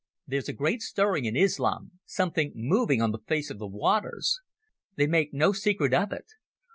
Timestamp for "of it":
5.93-6.25